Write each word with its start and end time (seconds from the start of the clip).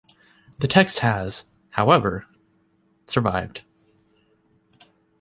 The 0.57 0.67
text 0.67 1.01
has, 1.05 1.43
however, 1.73 2.25
survived. 3.05 3.61